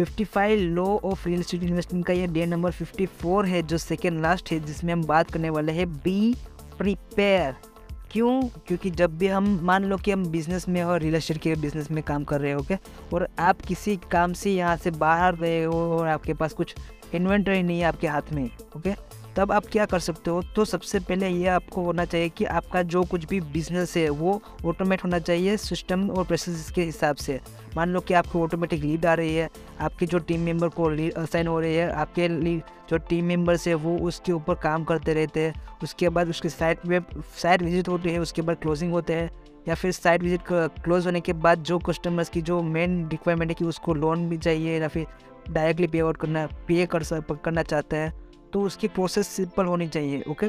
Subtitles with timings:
[0.00, 4.52] 55 law of real estate investment का ये day number 54 है, जो सेकेंड लास्ट
[4.52, 6.34] है, जिसमें हम बात करने वाले हैं बी
[6.78, 7.54] प्रिपेयर
[8.12, 8.42] क्यों?
[8.66, 11.90] क्योंकि जब भी हम, मान लो कि हम बिज़नेस में और रियल स्टेट के बिज़नेस
[11.90, 12.76] में काम कर रहे हो ओके
[13.12, 16.74] और आप किसी काम से यहाँ से बाहर गए हो और आपके पास कुछ
[17.14, 18.44] इन्वेंटरी नहीं है आपके हाथ में
[18.76, 18.94] ओके
[19.36, 20.42] तब आप क्या कर सकते हो?
[20.56, 24.40] तो सबसे पहले ये आपको होना चाहिए कि आपका जो कुछ भी बिज़नेस है, वो
[24.66, 27.40] ऑटोमेट होना चाहिए सिस्टम और प्रोसेस के हिसाब से।
[27.76, 29.48] मान लो कि आपको ऑटोमेटिक लीड आ रही है,
[29.80, 33.68] आपके जो टीम मेंबर को लीड असाइन हो रही है, आपके लीड जो टीम मेंबर्स
[33.68, 37.00] है, वो उसके ऊपर काम करते रहते हैं। उसके बाद उसके साइट में
[37.36, 39.30] साइट विज़िट होती है, उसके बाद क्लोजिंग होते हैं।
[39.68, 43.54] या फिर साइट विज़िट क्लोज होने के बाद जो कस्टमर्स की जो मेन रिक्वायरमेंट है
[43.54, 45.06] कि उसको लोन भी चाहिए या फिर
[45.50, 47.02] डायरेक्टली पे आउट करना पे कर
[47.34, 48.12] करना चाहता है।
[48.52, 50.48] तो उसकी प्रोसेस सिंपल होनी चाहिए ओके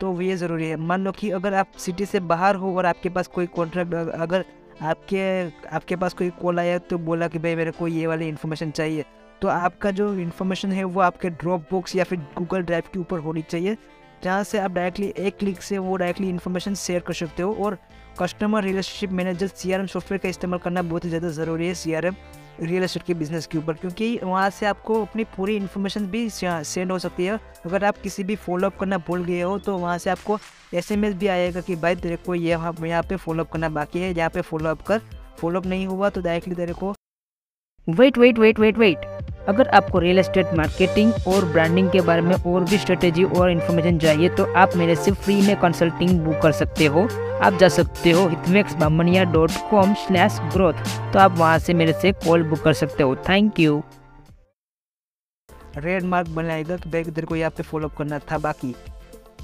[0.00, 3.08] तो ये ज़रूरी है। मान लो कि अगर आप सिटी से बाहर हो और आपके
[3.08, 4.44] पास कोई कॉन्ट्रैक्ट अगर
[4.82, 5.20] आपके
[5.68, 9.04] आपके पास कोई कॉल आया तो बोला कि भाई मेरे को ये वाली इन्फॉर्मेशन चाहिए।
[9.42, 13.18] तो आपका जो इन्फॉर्मेशन है वो आपके ड्रॉप बॉक्स या फिर गूगल ड्राइव के ऊपर
[13.18, 13.76] होनी चाहिए,
[14.24, 17.78] जहाँ से आप डायरेक्टली एक क्लिक से वो डायरेक्टली इन्फॉर्मेशन शेयर कर सकते हो। और
[18.20, 22.14] customer relationship manager CRM software का इस्तेमाल करना बहुत ही ज़्यादा ज़रूरी है सीआरएम
[22.60, 26.92] रियल इस्टेट के बिज़नेस के ऊपर, क्योंकि वहाँ से आपको अपनी पूरी इन्फॉर्मेशन भी सेंड
[26.92, 30.10] हो सकती है। अगर आप किसी भी फॉलोअप करना भूल गए हो तो वहाँ से
[30.10, 30.38] आपको
[30.74, 34.14] एसएमएस भी आएगा कि, भाई, तेरे को ये यहाँ यहाँ पे फॉलोअप करना बाकी है,
[34.14, 35.00] यहाँ पे फॉलोअप कर।
[35.40, 36.94] फॉलोअप नहीं हुआ तो डायरेक्टली तेरे को
[37.86, 42.34] wait wait wait wait wait अगर आपको रियल एस्टेट मार्केटिंग और ब्रांडिंग के बारे में
[42.34, 46.52] और भी स्ट्रेटेजी और इन्फॉर्मेशन चाहिए तो आप मेरे से फ्री में कंसल्टिंग बुक कर
[46.52, 47.08] सकते हो।
[47.42, 51.92] आप जा सकते हो हितमेक्स Bamniya dot com slash growth तो आप वहाँ से मेरे
[51.92, 53.82] से कॉल बुक कर सकते हो। थैंक यू
[55.76, 58.74] रेड मार्क बनाएगा कि भाई तेरे को यहाँ पे फॉलोअप करना था बाकी।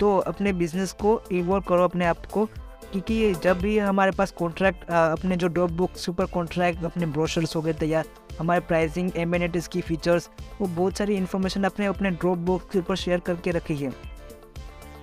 [0.00, 2.44] तो अपने बिज़नेस को इवॉल्व करो अपने आप को,
[2.92, 7.62] क्योंकि जब भी हमारे पास कॉन्ट्रैक्ट अपने जो डॉप बुक सुपर कॉन्ट्रैक्ट अपने ब्रोशर्स हो
[7.62, 8.04] गए तैयार
[8.38, 9.32] हमारे प्राइसिंग एम
[9.72, 10.28] की फीचर्स
[10.60, 13.92] वो बहुत सारी इन्फॉर्मेशन अपने अपने ड्रॉप बॉक्स के ऊपर शेयर करके रखी है।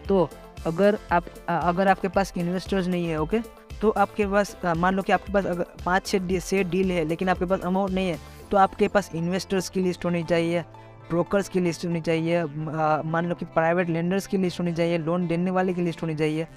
[0.08, 0.30] तो
[0.66, 3.40] अगर आप, अगर आपके पास इन्वेस्टर्स नहीं है ओके
[3.82, 7.30] तो आपके पास, मान लो कि आपके पास अगर पाँच छः से डील है, लेकिन
[7.30, 8.20] आपके पास अमाउंट नहीं है
[8.52, 10.62] तो आपके पास इन्वेस्टर्स की लिस्ट होनी चाहिए
[11.10, 15.28] ब्रोकर्स की लिस्ट होनी चाहिए मान लो कि प्राइवेट लेंडर्स की लिस्ट होनी चाहिए लोन
[15.28, 16.48] देने वाले की लिस्ट होनी चाहिए।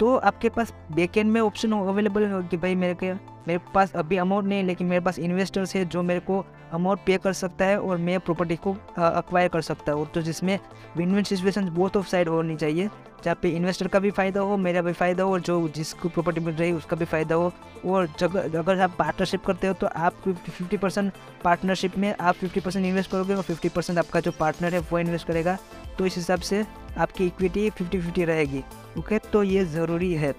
[0.00, 3.12] तो आपके पास बैक एंड में ऑप्शन अवेलेबल हो कि भाई मेरे के,
[3.48, 7.16] मेरे पास अभी अमाउंट नहीं लेकिन मेरे पास इन्वेस्टर्स है जो मेरे को अमाउंट पे
[7.18, 10.58] कर सकता है और मैं प्रॉपर्टी को अक्वायर कर सकता हूँ। तो जिसमें
[10.96, 12.88] win win situation both of side होनी चाहिए।
[13.24, 16.40] जहाँ पे इन्वेस्टर का भी फ़ायदा हो, मेरा भी फ़ायदा हो और जो जिसको प्रॉपर्टी
[16.40, 17.52] मिल रही है उसका भी फ़ायदा हो।
[17.84, 21.12] और जब, अगर आप पार्टनरशिप करते हो तो आप फिफ्टी परसेंट
[21.44, 24.98] पार्टनरशिप में आप फिफ्टी परसेंट इन्वेस्ट करोगे और फिफ्टी परसेंट आपका जो पार्टनर है वो
[24.98, 25.56] इन्वेस्ट करेगा।
[25.98, 26.64] तो इस हिसाब से
[26.98, 28.62] आपकी इक्विटी फिफ्टी फिफ्टी रहेगी
[28.98, 30.34] ओके तो ये ज़रूरी है।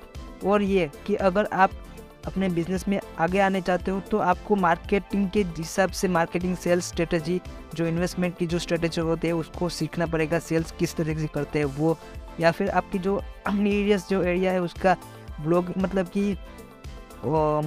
[0.46, 1.72] और ये कि अगर आप
[2.28, 6.88] अपने बिज़नेस में आगे आने चाहते हो तो आपको मार्केटिंग के हिसाब से मार्केटिंग सेल्स
[6.88, 7.40] स्ट्रेटजी
[7.76, 11.60] जो इन्वेस्टमेंट की जो स्ट्रेटजी होती है, उसको सीखना पड़ेगा। सेल्स किस तरीके से करते
[11.60, 11.98] हैं वो,
[12.40, 14.96] या फिर आपकी जो एरियाज़ जो एरिया है, उसका
[15.42, 16.38] ब्लॉग मतलब कि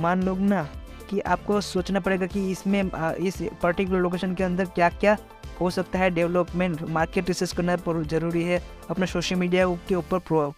[0.01, 0.63] मान लो ना
[1.11, 2.83] कि आपको सोचना पड़ेगा कि इसमें
[3.19, 5.17] इस पर्टिकुलर लोकेशन के अंदर क्या क्या
[5.61, 10.49] हो सकता है डेवलपमेंट मार्केट रिसर्च करना ज़रूरी है। अपने सोशल मीडिया के ऊपर प्रो,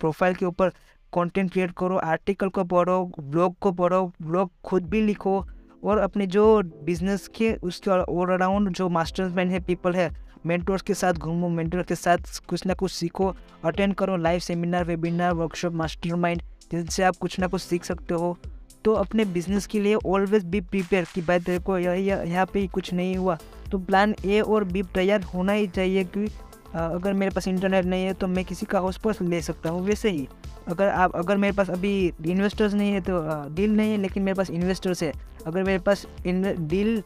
[0.00, 0.68] प्रोफ़ाइल के ऊपर
[1.12, 5.44] कंटेंट क्रिएट करो आर्टिकल को पढ़ो ब्लॉग को पढ़ो ब्लॉग खुद भी लिखो
[5.84, 10.10] और अपने जो बिज़नेस के उसके ऑल अराउंड जो मास्टर्स मैन है पीपल है
[10.46, 14.84] मेंटर्स के साथ घूमो मेंटर के साथ कुछ ना कुछ सीखो अटेंड करो live seminar
[14.84, 18.36] webinar workshop master mind जिनसे आप कुछ ना कुछ सीख सकते हो।
[18.84, 22.92] तो अपने बिज़नेस के लिए ऑलवेज बी प्रिपेयर कि भाई तेरे को यहाँ पे कुछ
[22.92, 23.38] नहीं हुआ।
[23.70, 26.28] तो प्लान ए और बी तैयार होना ही चाहिए कि
[26.74, 30.10] अगर मेरे पास इंटरनेट नहीं है तो मैं किसी का हॉस्पॉट ले सकता हूँ, वैसे
[30.10, 30.26] ही।
[30.68, 33.20] अगर आप, अगर मेरे पास अभी इन्वेस्टर्स नहीं है तो
[33.54, 35.12] डील नहीं है, लेकिन मेरे पास इन्वेस्टर्स है।
[35.46, 37.02] अगर मेरे पास डील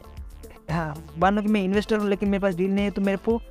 [0.71, 3.41] हाँ मान कि मैं इन्वेस्टर हूँ, लेकिन मेरे पास डील नहीं है तो मेरे को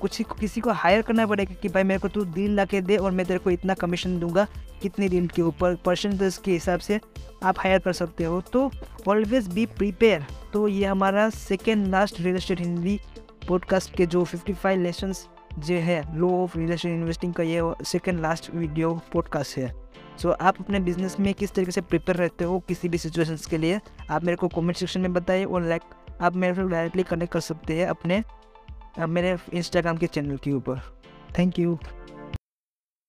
[0.00, 2.96] कुछ किसी को हायर करना पड़ेगा कि भाई मेरे को तू डील ला के दे
[2.96, 4.46] और मैं तेरे को इतना कमीशन दूँगा,
[4.82, 7.00] कितनी डील के ऊपर परसेंटेज के हिसाब से
[7.42, 8.70] आप हायर कर सकते हो। तो
[9.08, 13.00] ऑलवेज बी प्रिपेयर तो ये हमारा second last real estate Hindi
[13.48, 18.20] podcast के जो 55 लेसन्स जो है law of real estate investing का ये सेकेंड
[18.20, 19.68] लास्ट वीडियो पॉडकास्ट है।
[20.18, 23.46] सो so, आप अपने बिज़नेस में किस तरीके से प्रिपेयर रहते हो किसी भी सिचुएशंस
[23.46, 23.80] के लिए
[24.10, 25.82] आप मेरे को कमेंट सेक्शन में बताइए और लाइक
[26.20, 28.22] आप मेरे से डायरेक्टली कनेक्ट कर सकते हैं अपने
[29.06, 30.80] मेरे इंस्टाग्राम के चैनल के ऊपर।
[31.38, 31.78] थैंक यू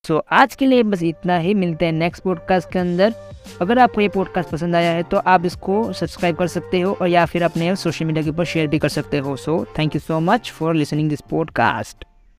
[0.07, 3.13] सो so, आज के लिए बस इतना ही। मिलते हैं नेक्स्ट पॉडकास्ट के अंदर।
[3.61, 7.07] अगर आपको ये पॉडकास्ट पसंद आया है तो आप इसको सब्सक्राइब कर सकते हो और
[7.07, 10.01] या फिर अपने सोशल मीडिया के ऊपर शेयर भी कर सकते हो। So thank you
[10.01, 12.06] so much for listening this podcast